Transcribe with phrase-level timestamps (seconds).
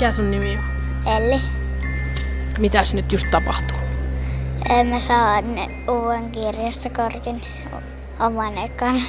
[0.00, 0.64] Mikä sun nimi on?
[1.16, 1.40] Elli.
[2.58, 3.76] Mitäs nyt just tapahtuu?
[4.90, 5.44] Mä saan
[5.90, 7.42] uuden kirjastokortin
[8.20, 9.02] oman ekan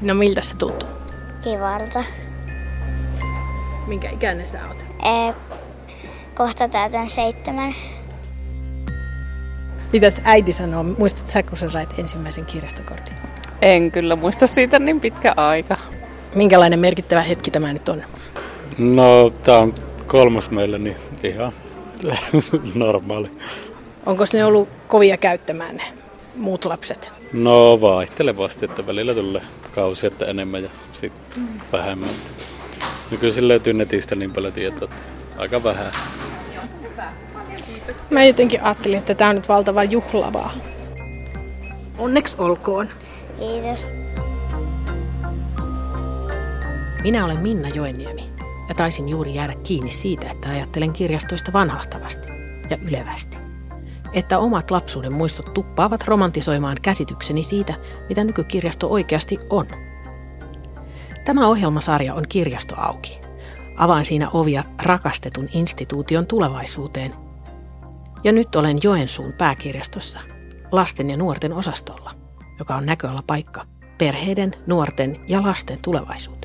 [0.00, 0.88] No miltä se tuntuu?
[1.42, 2.04] kivalta.
[3.86, 4.76] Minkä ikäinen sä oot?
[5.06, 5.34] Ö,
[6.34, 7.74] Kohta täytän seitsemän.
[9.92, 10.82] Mitäs äiti sanoo?
[10.82, 13.14] Muistatko sä, kun sä sait ensimmäisen kirjastokortin?
[13.62, 15.76] En kyllä muista siitä niin pitkä aika.
[16.34, 18.02] Minkälainen merkittävä hetki tämä nyt on?
[18.78, 19.74] No, tämä on
[20.10, 21.52] kolmas meille, niin ihan
[22.74, 23.30] normaali.
[24.06, 25.82] Onko ne ollut kovia käyttämään ne
[26.36, 27.12] muut lapset?
[27.32, 29.42] No vaihtelevasti, että välillä tulee
[29.74, 32.10] kausi, että enemmän ja sitten vähemmän.
[33.10, 34.96] Nykyisin löytyy netistä niin paljon tietoa, että
[35.38, 35.92] aika vähän.
[38.10, 40.52] Mä jotenkin ajattelin, että tämä on nyt valtavan juhlavaa.
[41.98, 42.88] Onneksi olkoon.
[43.38, 43.88] Kiitos.
[47.02, 48.29] Minä olen Minna Joenniemi
[48.70, 52.28] ja taisin juuri jäädä kiinni siitä, että ajattelen kirjastoista vanhahtavasti
[52.70, 53.38] ja ylevästi.
[54.12, 57.74] Että omat lapsuuden muistot tuppaavat romantisoimaan käsitykseni siitä,
[58.08, 59.66] mitä nykykirjasto oikeasti on.
[61.24, 63.20] Tämä ohjelmasarja on Kirjasto auki.
[63.76, 67.14] Avaan siinä ovia rakastetun instituution tulevaisuuteen.
[68.24, 70.18] Ja nyt olen Joensuun pääkirjastossa,
[70.72, 72.10] lasten ja nuorten osastolla,
[72.58, 73.66] joka on näköalapaikka
[73.98, 76.39] perheiden, nuorten ja lasten tulevaisuuteen.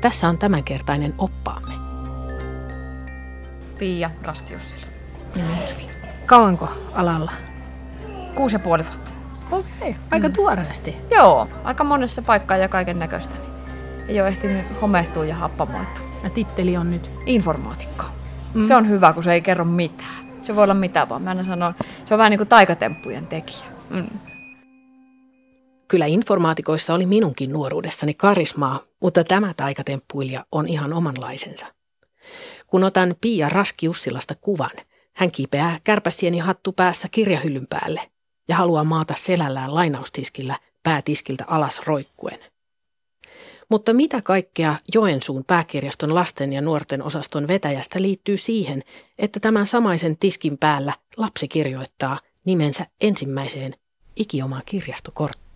[0.00, 1.74] Tässä on tämänkertainen oppaamme.
[3.78, 4.86] Pia Raskiussila.
[6.26, 7.32] Kauanko alalla?
[8.34, 9.10] Kuusi ja puoli vuotta.
[9.50, 10.34] Okei, aika mm.
[10.34, 10.96] tuoreesti.
[11.10, 13.34] Joo, aika monessa paikkaa ja kaiken näköistä.
[14.08, 16.04] Ei ole ehtinyt homehtua ja happamoitua.
[16.24, 17.10] Ja titteli on nyt?
[17.26, 18.04] Informaatikko.
[18.54, 18.64] Mm.
[18.64, 20.24] Se on hyvä, kun se ei kerro mitään.
[20.42, 21.22] Se voi olla mitä vaan.
[21.22, 23.64] Mä aina sanon, se on vähän niin kuin taikatemppujen tekijä.
[23.90, 24.06] Mm.
[25.90, 31.66] Kyllä informaatikoissa oli minunkin nuoruudessani karismaa, mutta tämä taikatemppuilija on ihan omanlaisensa.
[32.66, 34.70] Kun otan Pia Raskiussilasta kuvan,
[35.12, 38.10] hän kipeää kärpäsieni hattu päässä kirjahyllyn päälle
[38.48, 42.38] ja haluaa maata selällään lainaustiskillä päätiskiltä alas roikkuen.
[43.70, 48.82] Mutta mitä kaikkea Joensuun pääkirjaston lasten ja nuorten osaston vetäjästä liittyy siihen,
[49.18, 53.74] että tämän samaisen tiskin päällä lapsi kirjoittaa nimensä ensimmäiseen
[54.16, 55.49] ikiomaan kirjastokorttiin?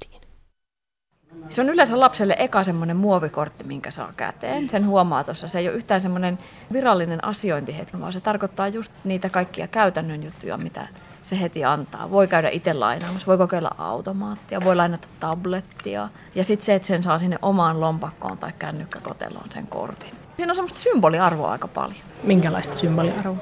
[1.50, 4.71] Se on yleensä lapselle eka semmoinen muovikortti, minkä saa käteen.
[4.71, 5.49] Sen huomaa tuossa.
[5.49, 6.38] Se ei ole yhtään semmoinen
[6.72, 10.88] virallinen asiointihetki, vaan se tarkoittaa just niitä kaikkia käytännön juttuja, mitä
[11.22, 12.10] se heti antaa.
[12.10, 16.09] Voi käydä itse lainaamassa, voi kokeilla automaattia, voi lainata tablettia.
[16.34, 20.10] Ja sitten se, että sen saa sinne omaan lompakkoon tai kännykkäkoteloon sen kortin.
[20.37, 22.00] Siinä on semmoista symboliarvoa aika paljon.
[22.22, 23.37] Minkälaista symboliarvoa?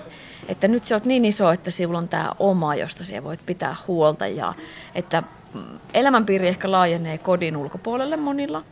[0.49, 3.77] Että nyt se on niin iso, että sinulla on tämä oma, josta sinä voit pitää
[3.89, 4.27] huolta.
[4.27, 4.55] Ja
[4.95, 5.27] että mm,
[5.95, 8.65] elämänpiiri ehkä laajenee kodin ulkopuolelle monilla.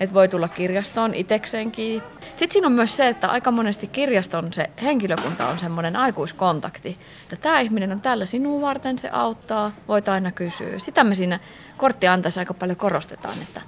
[0.00, 2.02] Että voi tulla kirjastoon itekseenkin.
[2.20, 6.96] Sitten siinä on myös se, että aika monesti kirjaston se henkilökunta on semmoinen aikuiskontakti.
[7.22, 10.78] Että tämä ihminen on täällä sinua varten, se auttaa, voit aina kysyä.
[10.78, 11.38] Sitä me siinä
[11.76, 13.60] kortti antaisi aika paljon korostetaan, että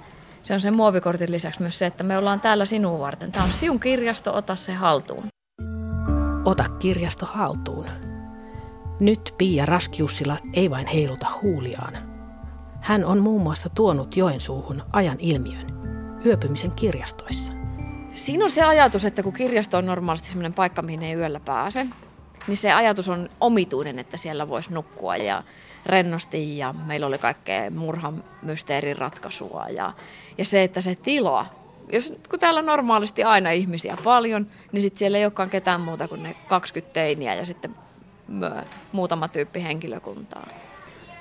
[0.43, 3.31] se on sen muovikortin lisäksi myös se, että me ollaan täällä sinua varten.
[3.31, 5.23] Tämä on sinun kirjasto, ota se haltuun.
[6.45, 7.87] Ota kirjasto haltuun.
[8.99, 12.12] Nyt Pia Raskiussila ei vain heiluta huuliaan.
[12.83, 15.67] Hän on muun muassa tuonut Joensuuhun ajan ilmiön,
[16.25, 17.51] yöpymisen kirjastoissa.
[18.11, 21.87] Siinä on se ajatus, että kun kirjasto on normaalisti sellainen paikka, mihin ei yöllä pääse,
[22.47, 25.43] niin se ajatus on omituinen, että siellä voisi nukkua ja
[25.85, 29.93] rennosti ja meillä oli kaikkea murhan mysteerin ratkaisua ja,
[30.37, 31.45] ja se, että se tila,
[31.91, 36.07] jos, kun täällä on normaalisti aina ihmisiä paljon, niin sitten siellä ei olekaan ketään muuta
[36.07, 37.75] kuin ne 20 teiniä ja sitten
[38.91, 40.47] muutama tyyppi henkilökuntaa.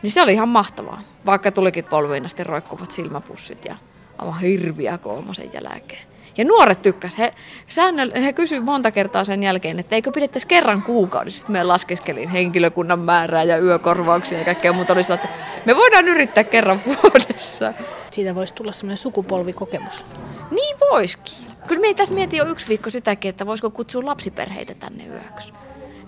[0.02, 3.76] Niin se oli ihan mahtavaa, vaikka tulikin polviin asti roikkuvat silmäpussit ja
[4.18, 6.12] aivan hirviä kolmosen jälkeen.
[6.36, 7.18] Ja nuoret tykkäs.
[7.18, 7.34] He,
[7.66, 11.38] säännöll, he kysyivät monta kertaa sen jälkeen, että eikö pidettäisi kerran kuukaudessa.
[11.38, 14.92] Sitten me laskeskelin henkilökunnan määrää ja yökorvauksia ja kaikkea muuta.
[14.92, 15.28] Oli että
[15.64, 17.74] me voidaan yrittää kerran vuodessa.
[18.10, 20.06] Siitä voisi tulla semmoinen sukupolvikokemus.
[20.50, 21.46] Niin voiskin.
[21.68, 25.52] Kyllä me tässä mietin jo yksi viikko sitäkin, että voisiko kutsua lapsiperheitä tänne yöksi.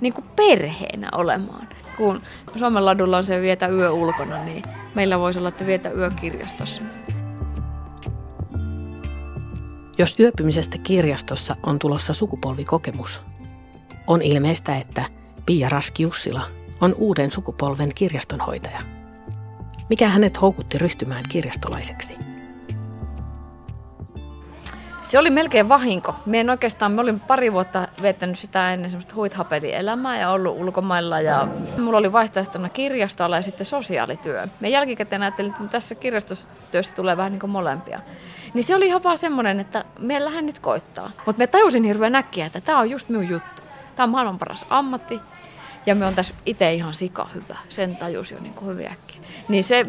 [0.05, 1.69] Niin kuin perheenä olemaan.
[1.97, 2.21] Kun
[2.57, 4.63] Suomen ladulla on se vietä yö ulkona, niin
[4.95, 6.83] meillä voisi olla, että vietä yö kirjastossa.
[9.99, 13.21] Jos yöpymisestä kirjastossa on tulossa sukupolvikokemus,
[14.07, 15.05] on ilmeistä, että
[15.47, 16.47] Pia Raskiussila
[16.81, 18.81] on uuden sukupolven kirjastonhoitaja.
[19.91, 22.15] Mikä hänet houkutti ryhtymään kirjastolaiseksi?
[25.09, 26.15] Se oli melkein vahinko.
[26.27, 31.21] Mä en oikeastaan, mä olin pari vuotta viettänyt sitä ennen semmoista huithapelielämää ja ollut ulkomailla
[31.21, 31.49] ja
[31.79, 34.49] mulla oli vaihtoehtona kirjastoala ja sitten sosiaalityö.
[34.61, 38.01] Me jälkikäteen ajattelin, että tässä kirjastotyössä tulee vähän niin kuin molempia.
[38.55, 41.11] Niin se oli ihan vaan semmoinen, että me lähden nyt koittaa.
[41.27, 43.63] Mutta me tajusin hirveän äkkiä, että tämä on just minun juttu.
[43.97, 45.21] Tämä on maailman paras ammatti.
[45.87, 47.57] Ja me on tässä itse ihan sika hyvä.
[47.69, 49.21] Sen tajus jo niin kuin hyvin äkkiä.
[49.49, 49.87] Niin se,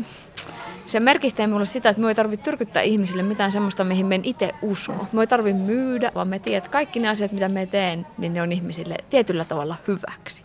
[0.87, 4.51] se merkitsee minulle sitä, että me ei tarvitse tyrkyttää ihmisille mitään semmoista, mihin me itse
[4.61, 5.07] usko.
[5.11, 8.33] Me ei tarvitse myydä, vaan me tiedät, että kaikki ne asiat, mitä me teen, niin
[8.33, 10.43] ne on ihmisille tietyllä tavalla hyväksi.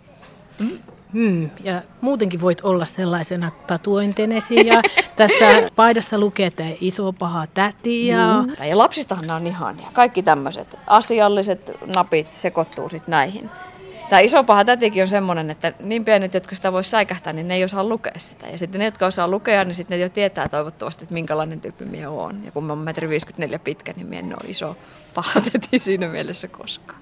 [0.59, 0.79] Mm.
[1.13, 4.83] Hmm, ja muutenkin voit olla sellaisena tatuointenesi ja
[5.17, 8.07] tässä paidassa lukee, että iso paha täti.
[8.07, 8.45] Ja...
[8.47, 8.65] Mm.
[8.69, 9.89] ja lapsistahan on ihania.
[9.93, 13.51] Kaikki tämmöiset asialliset napit sekoittuu sitten näihin.
[14.11, 17.55] Tämä iso paha tätikin on semmoinen, että niin pienet, jotka sitä voisi säikähtää, niin ne
[17.55, 18.47] ei osaa lukea sitä.
[18.47, 21.85] Ja sitten ne, jotka osaa lukea, niin sitten ne jo tietää toivottavasti, että minkälainen tyyppi
[21.85, 22.45] mie on.
[22.45, 24.77] Ja kun mä oon metri 54 pitkä, niin mie en ole iso
[25.15, 27.01] paha täti siinä mielessä koskaan.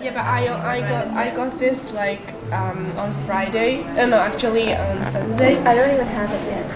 [0.00, 3.80] Yeah, but I, I got I got this like um, on Friday.
[3.80, 5.52] Uh, no, actually on Sunday.
[5.52, 6.66] I don't even have it yet.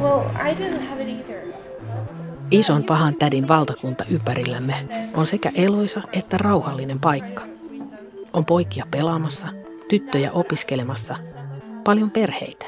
[0.00, 1.29] Well, I didn't have it either.
[2.50, 4.74] Ison pahan tädin valtakunta ympärillämme
[5.14, 7.42] on sekä eloisa että rauhallinen paikka.
[8.32, 9.46] On poikia pelaamassa,
[9.88, 11.16] tyttöjä opiskelemassa,
[11.84, 12.66] paljon perheitä.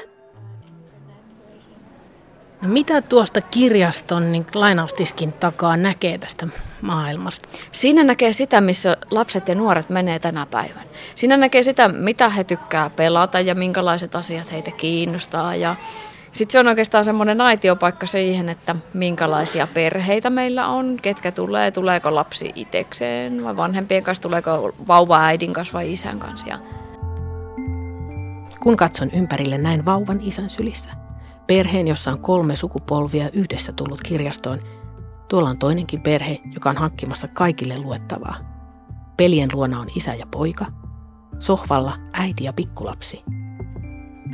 [2.61, 6.47] No mitä tuosta kirjaston niin lainaustiskin takaa näkee tästä
[6.81, 7.49] maailmasta?
[7.71, 10.85] Siinä näkee sitä, missä lapset ja nuoret menee tänä päivänä.
[11.15, 15.55] Siinä näkee sitä, mitä he tykkää pelata ja minkälaiset asiat heitä kiinnostaa.
[15.55, 15.75] Ja
[16.33, 22.15] sitten se on oikeastaan semmoinen aitiopaikka siihen, että minkälaisia perheitä meillä on, ketkä tulee, tuleeko
[22.15, 26.59] lapsi itekseen vai vanhempien kanssa, tuleeko vauva äidin kanssa vai isän kanssa.
[28.59, 30.89] Kun katson ympärille näin vauvan isän sylissä,
[31.47, 34.59] perheen, jossa on kolme sukupolvia yhdessä tullut kirjastoon,
[35.29, 38.37] tuolla on toinenkin perhe, joka on hankkimassa kaikille luettavaa.
[39.17, 40.65] Pelien luona on isä ja poika,
[41.39, 43.23] sohvalla äiti ja pikkulapsi.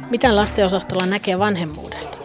[0.10, 2.20] Mitä lastenosastolla näkee vanhemmuudesta?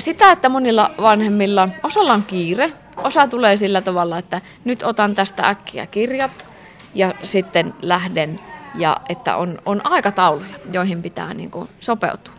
[0.00, 5.46] sitä, että monilla vanhemmilla, osalla on kiire, osa tulee sillä tavalla, että nyt otan tästä
[5.46, 6.46] äkkiä kirjat
[6.94, 8.40] ja sitten lähden
[8.74, 12.34] ja että on, on aikatauluja, joihin pitää niin kuin sopeutua.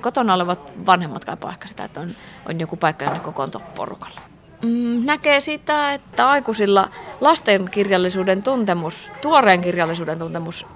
[0.00, 2.08] Kotona olevat vanhemmat kaipaa ehkä sitä, että on,
[2.48, 4.20] on joku paikka, jonne kokoontua porukalla.
[4.62, 6.88] Mm, näkee sitä, että aikuisilla
[7.20, 10.66] lasten kirjallisuuden tuntemus, tuoreen kirjallisuuden tuntemus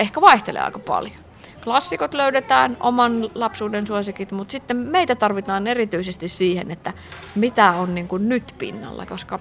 [0.00, 1.25] ehkä vaihtelee aika paljon.
[1.66, 6.92] Klassikot löydetään, oman lapsuuden suosikit, mutta sitten meitä tarvitaan erityisesti siihen, että
[7.34, 9.38] mitä on niin kuin nyt pinnalla, koska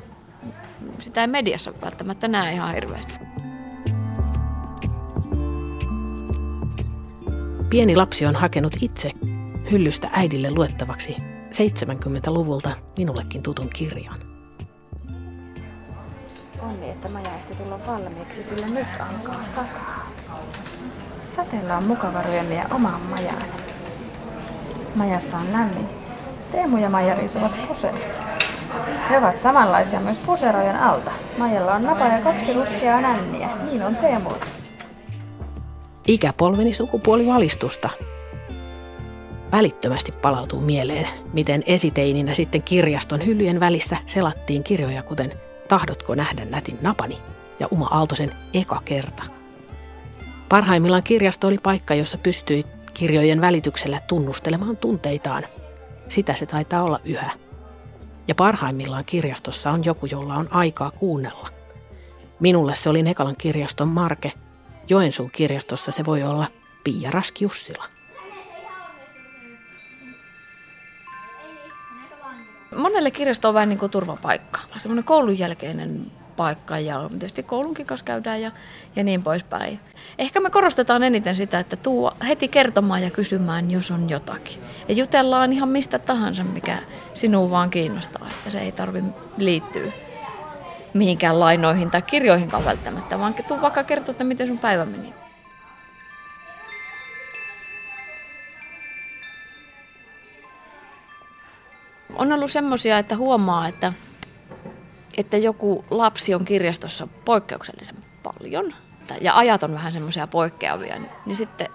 [1.00, 3.14] sitä ei mediassa välttämättä näe ihan hirveästi.
[7.70, 9.12] Pieni lapsi on hakenut itse
[9.72, 11.18] hyllystä äidille luettavaksi
[11.52, 14.20] 70-luvulta minullekin tutun kirjan.
[16.60, 20.12] Onni, että maja ehti tulla valmiiksi, sillä nyt alkaa sataa.
[21.36, 23.44] Sateella on mukava ryömiä omaan majaan.
[24.96, 25.86] Majassa on lämmin.
[26.52, 28.06] Teemu ja Maija riisuvat puseroja.
[29.10, 31.12] He ovat samanlaisia myös puserojen alta.
[31.38, 33.50] Maijalla on napa ja kaksi ruskeaa nänniä.
[33.66, 34.30] Niin on Teemu.
[36.08, 37.90] Ikäpolveni sukupuolivalistusta.
[39.52, 45.32] Välittömästi palautuu mieleen, miten esiteininä sitten kirjaston hyllyjen välissä selattiin kirjoja kuten
[45.68, 47.18] Tahdotko nähdä nätin napani
[47.60, 49.35] ja Uma Aaltosen Eka kerta.
[50.56, 55.44] Parhaimmillaan kirjasto oli paikka, jossa pystyi kirjojen välityksellä tunnustelemaan tunteitaan.
[56.10, 57.32] Sitä se taitaa olla yhä.
[58.28, 61.50] Ja parhaimmillaan kirjastossa on joku, jolla on aikaa kuunnella.
[62.40, 64.34] Minulle se oli Nekalan kirjaston Marke.
[64.90, 66.48] Joensuun kirjastossa se voi olla
[66.84, 67.86] Pia Raskiussila.
[72.76, 74.60] Monelle kirjasto on vähän niin kuin turvapaikka.
[74.78, 78.52] Semmoinen koulun jälkeinen paikka ja tietysti koulunkin kanssa käydään ja,
[78.96, 79.80] ja niin poispäin.
[80.18, 84.64] Ehkä me korostetaan eniten sitä, että tuu heti kertomaan ja kysymään, jos on jotakin.
[84.88, 86.78] Ja jutellaan ihan mistä tahansa, mikä
[87.14, 89.04] sinua vaan kiinnostaa, että se ei tarvi
[89.38, 89.92] liittyä
[90.96, 95.14] mihinkään lainoihin tai kirjoihinkaan välttämättä, vaan tuu vaikka kertoa, että miten sun päivä meni.
[102.16, 103.94] On ollut semmoisia, että huomaa, että,
[105.18, 108.74] että joku lapsi on kirjastossa poikkeuksellisen paljon
[109.22, 111.68] ja ajat on vähän semmoisia poikkeavia, niin, niin sitten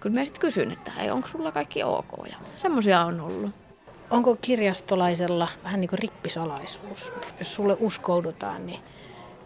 [0.00, 2.12] kyllä mä sitten kysyn, että hei, onko sulla kaikki ok?
[2.30, 3.50] Ja semmoisia on ollut.
[4.10, 7.12] Onko kirjastolaisella vähän niin kuin rippisalaisuus?
[7.38, 8.80] Jos sulle uskoudutaan, niin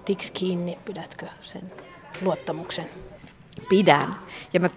[0.04, 1.72] tiks kiinni, pidätkö sen
[2.22, 2.86] luottamuksen?
[3.68, 4.16] Pidän.
[4.52, 4.70] Ja mä,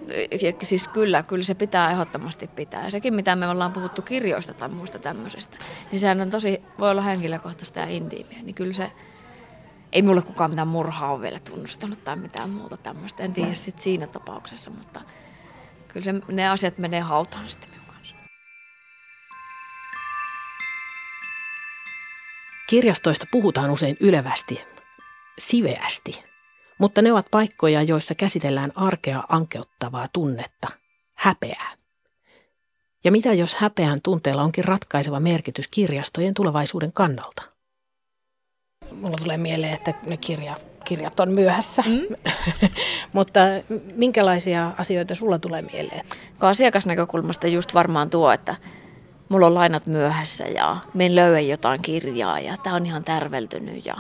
[0.64, 2.86] siis kyllä, kyllä se pitää ehdottomasti pitää.
[2.86, 5.58] Ja sekin, mitä me ollaan puhuttu kirjoista tai muusta tämmöisestä,
[5.92, 8.40] niin sehän on tosi, voi olla henkilökohtaista ja intiimiä.
[8.44, 8.92] Niin kyllä se,
[9.92, 13.24] ei mulle kukaan mitään murhaa ole vielä tunnustanut tai mitään muuta tämmöistä.
[13.24, 15.02] En tiedä sitten siinä tapauksessa, mutta
[15.88, 18.16] kyllä se, ne asiat menee hautaan sitten minun kanssa.
[22.70, 24.62] Kirjastoista puhutaan usein ylevästi,
[25.40, 26.31] siveästi,
[26.82, 30.68] mutta ne ovat paikkoja, joissa käsitellään arkea ankeuttavaa tunnetta,
[31.14, 31.72] häpeää.
[33.04, 37.42] Ja mitä jos häpeän tunteella onkin ratkaiseva merkitys kirjastojen tulevaisuuden kannalta?
[38.92, 42.16] Mulla tulee mieleen, että ne kirja, kirjat on myöhässä, mm.
[43.14, 43.40] mutta
[43.96, 46.06] minkälaisia asioita sulla tulee mieleen?
[46.40, 48.56] Asiakasnäkökulmasta just varmaan tuo, että
[49.30, 53.86] mulla on lainat myöhässä ja me en löydä jotain kirjaa ja tämä on ihan tärveltynyt
[53.86, 53.96] ja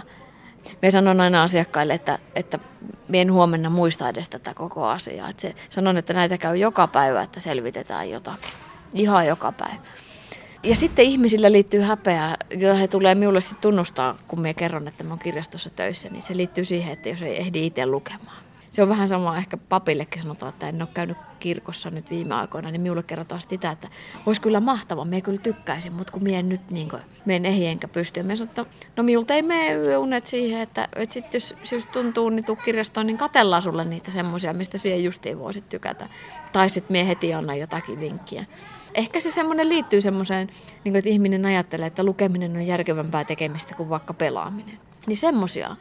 [0.81, 2.59] me sanon aina asiakkaille, että, että
[3.13, 5.29] en huomenna muista edes tätä koko asiaa.
[5.29, 8.51] Että se, sanon, että näitä käy joka päivä, että selvitetään jotakin.
[8.93, 9.81] Ihan joka päivä.
[10.63, 15.03] Ja sitten ihmisillä liittyy häpeää, jota he tulee minulle sitten tunnustaa, kun me kerron, että
[15.03, 18.40] mä oon kirjastossa töissä, niin se liittyy siihen, että jos ei ehdi itse lukemaan.
[18.71, 22.71] Se on vähän sama, ehkä papillekin sanotaan, että en ole käynyt kirkossa nyt viime aikoina,
[22.71, 23.87] niin minulle kerrotaan sitä, että
[24.25, 27.87] olisi kyllä mahtava, me kyllä tykkäisin, mutta kun mie nyt niin kuin, meen ehdi enkä
[27.87, 28.19] pysty.
[28.19, 28.65] Ja me että
[28.97, 33.07] no minulta ei mene yöunet siihen, että, että sit jos, jos tuntuu, niin tuu kirjastoon,
[33.07, 36.09] niin katellaan sulle niitä semmoisia, mistä siihen justiin voisit tykätä.
[36.53, 38.45] Tai sitten mie heti anna jotakin vinkkiä
[38.95, 40.49] ehkä se semmoinen liittyy semmoiseen,
[40.83, 44.79] niin että ihminen ajattelee, että lukeminen on järkevämpää tekemistä kuin vaikka pelaaminen.
[45.07, 45.75] Niin semmoisia.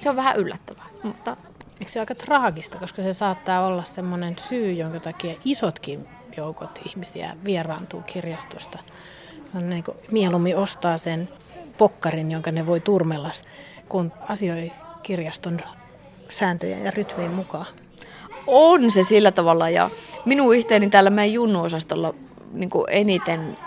[0.00, 1.36] Se on vähän yllättävää, mutta...
[1.80, 7.36] Eikö se aika traagista, koska se saattaa olla semmoinen syy, jonka takia isotkin joukot ihmisiä
[7.44, 8.78] vieraantuu kirjastosta.
[9.56, 11.28] On niin kuin, mieluummin ostaa sen
[11.78, 13.30] pokkarin, jonka ne voi turmella,
[13.88, 15.60] kun asioi kirjaston
[16.28, 17.66] sääntöjen ja rytmiin mukaan.
[18.46, 19.90] On se sillä tavalla ja
[20.24, 22.14] minun yhteeni täällä meidän junnuosastolla
[22.52, 23.58] niin kuin eniten.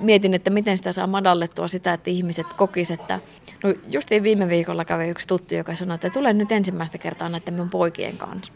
[0.00, 3.20] Mietin, että miten sitä saa madallettua sitä, että ihmiset kokisivat, että
[3.64, 7.54] no justiin viime viikolla kävi yksi tuttu, joka sanoi, että tulen nyt ensimmäistä kertaa näiden
[7.54, 8.52] minun poikien kanssa.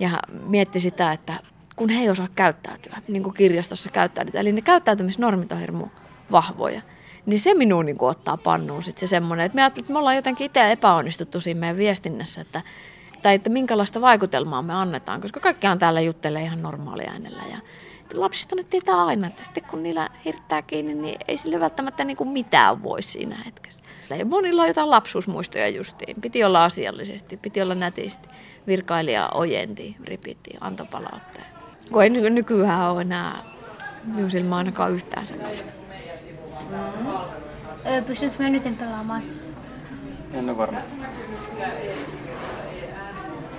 [0.00, 0.10] Ja
[0.46, 1.34] mietti sitä, että
[1.76, 5.86] kun he ei osaa käyttäytyä, niin kuin kirjastossa käyttäytyy, eli ne käyttäytymisnormit on hirmu
[6.32, 6.82] vahvoja,
[7.26, 10.16] niin se minuun niin ottaa pannuun sitten se semmoinen, että me ajattelin, että me ollaan
[10.16, 12.62] jotenkin itse epäonnistuttu siinä meidän viestinnässä, että,
[13.22, 17.58] tai että minkälaista vaikutelmaa me annetaan, koska kaikkiaan täällä juttelee ihan normaalia äänellä ja
[18.14, 22.16] lapsista nyt tietää aina, että sitten kun niillä hirttää kiinni, niin ei sille välttämättä niin
[22.16, 23.82] kuin mitään voi siinä hetkessä.
[24.10, 26.20] Ja monilla on jotain lapsuusmuistoja justiin.
[26.20, 28.28] Piti olla asiallisesti, piti olla nätisti.
[28.66, 31.46] Virkailija ojenti, ripiti, antoi palautteen.
[31.92, 33.38] Kun ei nykyään ole enää
[34.04, 35.72] minun silmä ainakaan yhtään sellaista.
[38.06, 39.22] Pystyykö me nyt pelaamaan?
[40.32, 40.92] En ole varmasti.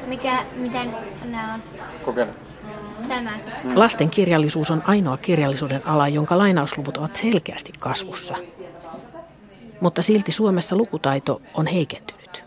[0.07, 1.63] Mikä, miten nämä on?
[2.05, 2.44] Kokeile.
[3.07, 3.31] Tämä.
[3.75, 8.36] Lasten kirjallisuus on ainoa kirjallisuuden ala, jonka lainausluvut ovat selkeästi kasvussa.
[9.81, 12.43] Mutta silti Suomessa lukutaito on heikentynyt.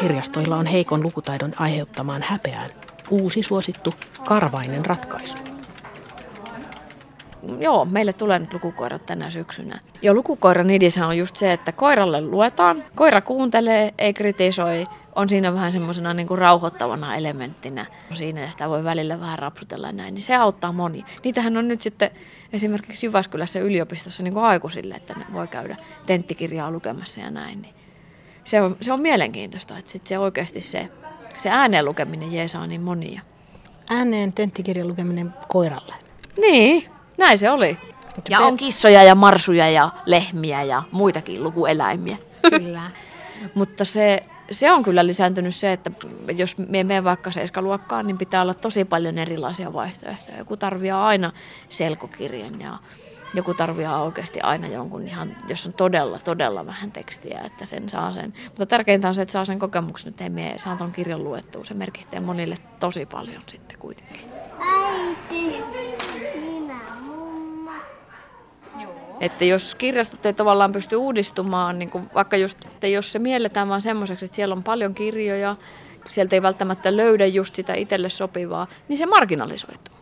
[0.00, 2.70] Kirjastoilla on heikon lukutaidon aiheuttamaan häpeään
[3.10, 5.38] uusi suosittu karvainen ratkaisu.
[7.58, 9.80] Joo, meille tulee nyt lukukoirat tänä syksynä.
[10.02, 14.84] Ja lukukoiran idisä on just se, että koiralle luetaan, koira kuuntelee, ei kritisoi,
[15.16, 19.92] on siinä vähän semmoisena niin kuin rauhoittavana elementtinä siinä ja sitä voi välillä vähän rapsutella
[19.92, 21.04] näin, niin se auttaa moni.
[21.24, 22.10] Niitähän on nyt sitten
[22.52, 25.76] esimerkiksi Jyväskylässä yliopistossa niin kuin aikuisille, että ne voi käydä
[26.06, 27.62] tenttikirjaa lukemassa ja näin.
[27.62, 27.74] Niin
[28.44, 30.88] se, on, se on mielenkiintoista, että sitten se oikeasti se,
[31.38, 33.20] se ääneen lukeminen jeesaa niin monia.
[33.90, 35.94] Ääneen tenttikirjan lukeminen koiralle.
[36.40, 36.84] Niin,
[37.18, 37.78] näin se oli.
[38.30, 42.16] Ja on kissoja ja marsuja ja lehmiä ja muitakin lukueläimiä.
[42.50, 42.82] Kyllä.
[43.54, 45.90] Mutta se, se on kyllä lisääntynyt se, että
[46.36, 50.38] jos me menen vaikka seiskaluokkaan, niin pitää olla tosi paljon erilaisia vaihtoehtoja.
[50.38, 51.32] Joku tarvitsee aina
[51.68, 52.78] selkokirjan ja
[53.34, 58.12] joku tarvitsee oikeasti aina jonkun ihan, jos on todella, todella vähän tekstiä, että sen saa
[58.14, 58.34] sen.
[58.46, 61.64] Mutta tärkeintä on se, että saa sen kokemuksen, että me saa ton kirjan luettua.
[61.64, 64.30] Se merkitsee monille tosi paljon sitten kuitenkin.
[64.60, 65.62] Äiti,
[66.40, 67.72] minä mumma.
[69.20, 73.68] Että jos kirjastot ei tavallaan pysty uudistumaan, niin kuin vaikka just, että jos se mielletään
[73.68, 75.56] vaan semmoiseksi, että siellä on paljon kirjoja,
[76.08, 79.94] sieltä ei välttämättä löydä just sitä itselle sopivaa, niin se marginalisoituu.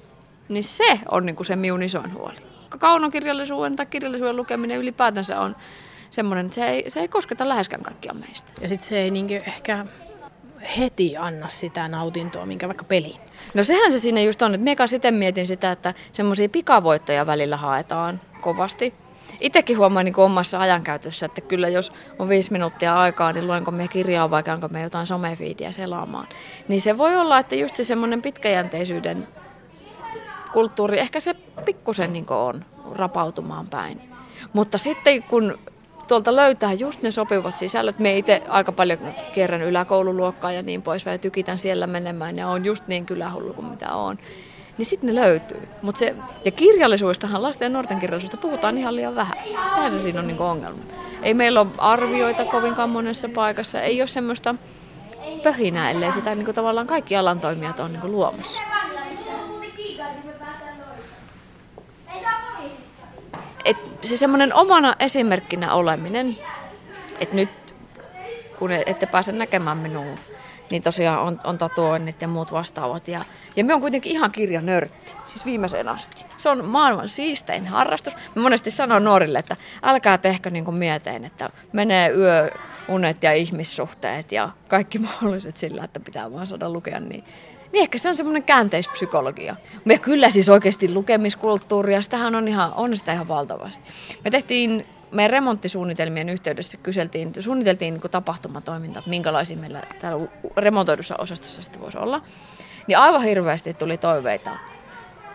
[0.48, 2.36] Niin se on niin kuin se minun isoin huoli.
[2.78, 5.56] Kaunokirjallisuuden tai kirjallisuuden lukeminen ylipäätänsä on
[6.10, 8.52] semmoinen, että se ei, se ei kosketa läheskään kaikkia meistä.
[8.60, 9.86] Ja sitten se ei niinku ehkä
[10.78, 13.16] heti anna sitä nautintoa, minkä vaikka peli.
[13.54, 17.56] No sehän se siinä just on, että minä sitten mietin sitä, että semmoisia pikavoittoja välillä
[17.56, 18.94] haetaan kovasti.
[19.40, 23.88] Itsekin huomaan niin omassa ajankäytössä, että kyllä jos on viisi minuuttia aikaa, niin luenko me
[23.88, 26.26] kirjaa vai käynko me jotain somefiidiä selaamaan.
[26.68, 29.28] Niin se voi olla, että just se semmoinen pitkäjänteisyyden
[30.52, 34.00] kulttuuri, ehkä se pikkusen niin on rapautumaan päin.
[34.52, 35.58] Mutta sitten kun
[36.08, 38.98] tuolta löytää just ne sopivat sisällöt, me itse aika paljon
[39.32, 43.66] kierrän yläkoululuokkaa ja niin pois, ja tykitän siellä menemään, ja on just niin kylähullu kuin
[43.66, 44.18] mitä on
[44.78, 45.68] niin sitten ne löytyy.
[45.82, 49.38] Mut se, ja kirjallisuudestahan, lasten ja nuorten kirjallisuudesta puhutaan ihan liian vähän.
[49.74, 50.82] Sehän se siinä on niinku ongelma.
[51.22, 53.80] Ei meillä ole arvioita kovinkaan monessa paikassa.
[53.80, 54.54] Ei ole semmoista
[55.42, 58.62] pöhinää, ellei sitä niin kuin tavallaan kaikki alan toimijat on niin kuin luomassa.
[63.64, 66.38] Et se semmoinen omana esimerkkinä oleminen,
[67.20, 67.74] että nyt
[68.58, 70.14] kun ette pääse näkemään minua,
[70.74, 73.08] niin tosiaan on, on tatuoinnit ja muut vastaavat.
[73.08, 73.24] Ja,
[73.56, 76.24] ja me on kuitenkin ihan kirjanörtti, siis viimeiseen asti.
[76.36, 78.14] Se on maailman siistein harrastus.
[78.34, 82.50] Mä monesti sanon nuorille, että älkää tehkö niin kuin mieteen, että menee yö,
[82.88, 87.24] unet ja ihmissuhteet ja kaikki mahdolliset sillä, että pitää vaan saada lukea, niin,
[87.74, 89.56] niin ehkä se on semmoinen käänteispsykologia.
[89.86, 93.90] Ja kyllä siis oikeasti lukemiskulttuuria, sitähän on, ihan, on sitä ihan valtavasti.
[94.24, 100.26] Me tehtiin meidän remonttisuunnitelmien yhteydessä kyseltiin, suunniteltiin niin tapahtumatoiminta, että minkälaisia meillä täällä
[100.56, 102.22] remontoidussa osastossa sitten voisi olla.
[102.86, 104.50] Niin aivan hirveästi tuli toiveita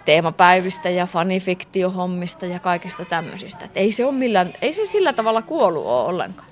[0.05, 3.65] teemapäivistä ja fanifiktiohommista ja kaikista tämmöisistä.
[3.65, 6.47] Et ei, se ole millään, ei se sillä tavalla kuollut ole ollenkaan.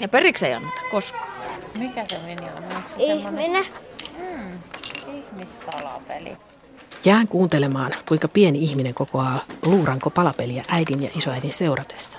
[0.00, 1.28] Ja periksi ei anneta koskaan.
[1.78, 2.76] Mikä se meni on?
[2.76, 3.66] Onko se Ihminen.
[4.18, 4.58] Mm,
[5.36, 6.36] ihmispalapeli.
[7.04, 12.18] Jään kuuntelemaan, kuinka pieni ihminen kokoaa luuranko palapeliä äidin ja isoäidin seuratessa.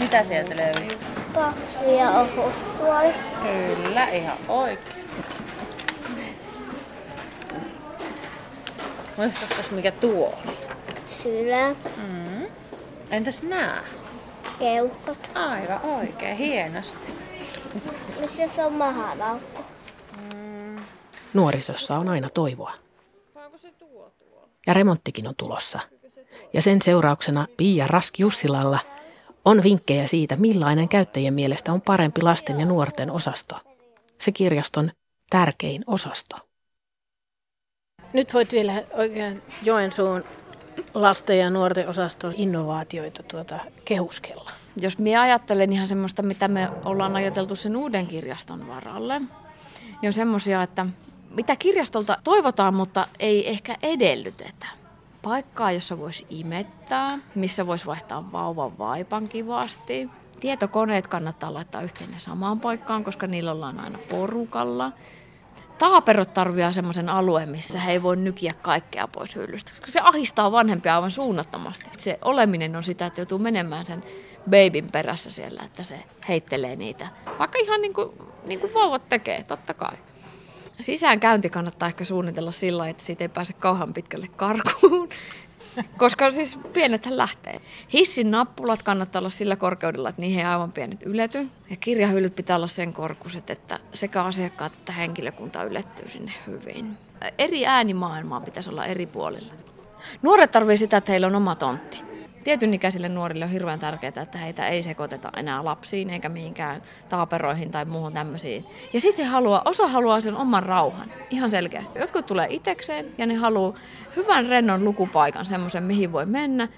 [0.00, 0.98] Mitä sieltä löytyy?
[1.34, 3.14] Kaksi ja ohustuoli.
[3.42, 5.04] Kyllä, ihan oikein.
[9.16, 10.56] Muistatko mikä tuo oli?
[11.06, 11.76] Sydän.
[11.96, 12.46] Mm.
[13.10, 13.82] Entäs nää?
[14.58, 15.18] Keuhkot.
[15.34, 17.12] Aika oikein, hienosti.
[18.20, 19.63] Missä se on mahalaukku?
[21.34, 22.72] Nuorisossa on aina toivoa.
[24.66, 25.80] Ja remonttikin on tulossa.
[26.52, 28.78] Ja sen seurauksena Pia Rask-Jussilalla
[29.44, 33.56] on vinkkejä siitä, millainen käyttäjien mielestä on parempi lasten ja nuorten osasto.
[34.20, 34.90] Se kirjaston
[35.30, 36.36] tärkein osasto.
[38.12, 40.24] Nyt voit vielä oikein Joensuun
[40.94, 44.50] lasten ja nuorten osaston innovaatioita tuota kehuskella.
[44.76, 50.12] Jos minä ajattelen ihan semmoista, mitä me ollaan ajateltu sen uuden kirjaston varalle, niin on
[50.12, 50.86] semmoisia, että
[51.34, 54.66] mitä kirjastolta toivotaan, mutta ei ehkä edellytetä.
[55.22, 60.10] Paikkaa, jossa voisi imettää, missä voisi vaihtaa vauvan vaipan kivasti.
[60.40, 64.92] Tietokoneet kannattaa laittaa yhteen samaan paikkaan, koska niillä ollaan aina porukalla.
[65.78, 70.52] Taaperot tarvitsevat semmoisen alueen, missä he ei voi nykiä kaikkea pois hyllystä, koska se ahistaa
[70.52, 71.86] vanhempia aivan suunnattomasti.
[71.98, 74.04] Se oleminen on sitä, että joutuu menemään sen
[74.50, 77.08] babyn perässä siellä, että se heittelee niitä.
[77.38, 78.08] Vaikka ihan niin kuin,
[78.44, 79.96] niin kuin vauvat tekee, totta kai.
[80.80, 85.08] Sisäänkäynti kannattaa ehkä suunnitella sillä että siitä ei pääse kauhan pitkälle karkuun.
[85.96, 87.60] Koska siis pienethän lähtee.
[87.92, 91.48] Hissin nappulat kannattaa olla sillä korkeudella, että niihin ei aivan pienet ylety.
[91.70, 96.98] Ja kirjahyllyt pitää olla sen korkuiset, että sekä asiakkaat että henkilökunta ylettyy sinne hyvin.
[97.38, 99.52] Eri äänimaailmaa pitäisi olla eri puolilla.
[100.22, 102.13] Nuoret tarvitsevat sitä, että heillä on oma tontti.
[102.44, 107.70] Tietyn ikäisille nuorille on hirveän tärkeää, että heitä ei sekoiteta enää lapsiin eikä mihinkään taaperoihin
[107.70, 108.64] tai muuhun tämmöisiin.
[108.92, 111.98] Ja sitten haluaa, osa haluaa sen oman rauhan, ihan selkeästi.
[111.98, 113.74] Jotkut tulee itekseen ja ne haluaa
[114.16, 116.68] hyvän rennon lukupaikan, semmoisen mihin voi mennä,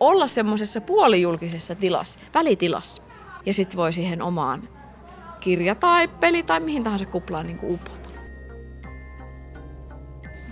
[0.00, 3.02] olla semmoisessa puolijulkisessa tilassa, välitilassa.
[3.46, 4.68] Ja sitten voi siihen omaan
[5.40, 8.08] kirja tai peli tai mihin tahansa kuplaan niin upota.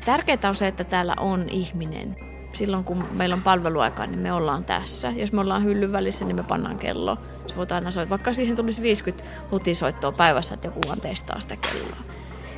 [0.05, 2.17] Tärkeää on se, että täällä on ihminen,
[2.57, 5.13] silloin kun meillä on palveluaika, niin me ollaan tässä.
[5.17, 7.19] Jos me ollaan hyllyn välissä, niin me pannaan kello.
[7.47, 8.11] Se voit aina soittaa.
[8.11, 12.01] Vaikka siihen tulisi 50 hutisoittoa päivässä, että joku vaan testaa sitä kelloa.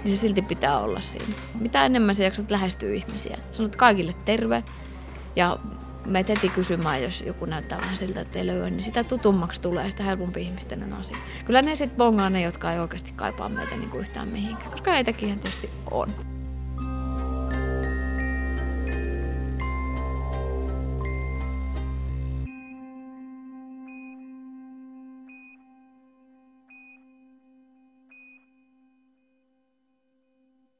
[0.04, 1.34] Niin se silti pitää olla siinä.
[1.60, 3.38] Mitä enemmän sä jaksat lähestyä ihmisiä.
[3.50, 4.64] Sanot kaikille terve.
[5.36, 5.58] Ja
[6.06, 9.90] me heti kysymään, jos joku näyttää vähän siltä, että ei löyä, niin sitä tutummaksi tulee,
[9.90, 11.16] sitä helpompi ihmisten on asia.
[11.44, 14.92] Kyllä ne sitten bongaa ne, jotka ei oikeasti kaipaa meitä niin kuin yhtään mihinkään, koska
[14.92, 16.37] heitäkin tietysti on.